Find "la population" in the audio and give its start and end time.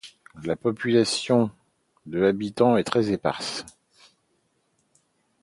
0.45-1.51